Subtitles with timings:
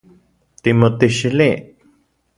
[0.63, 1.51] ¿Timotixili?